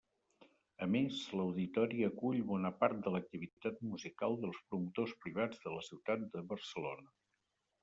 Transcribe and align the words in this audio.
A 0.85 0.85
més, 0.93 1.19
l'Auditori 1.39 2.01
acull 2.07 2.39
bona 2.53 2.71
part 2.79 3.03
de 3.09 3.13
l'activitat 3.17 3.85
musical 3.91 4.39
dels 4.47 4.65
promotors 4.73 5.15
privats 5.27 5.65
de 5.69 5.77
la 5.77 5.87
ciutat 5.93 6.27
de 6.35 6.45
Barcelona. 6.57 7.17